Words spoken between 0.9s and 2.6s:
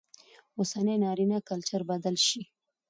نارينه کلچر بدل شي